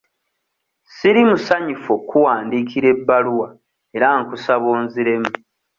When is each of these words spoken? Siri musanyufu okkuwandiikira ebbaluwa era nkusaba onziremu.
Siri 0.95 1.21
musanyufu 1.29 1.89
okkuwandiikira 1.97 2.87
ebbaluwa 2.93 3.47
era 3.95 4.07
nkusaba 4.21 4.65
onziremu. 4.77 5.31